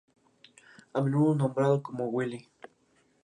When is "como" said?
1.83-2.07